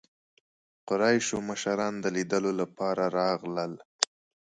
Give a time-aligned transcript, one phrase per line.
[0.87, 3.73] قریشو مشران د لیدلو لپاره راغلل.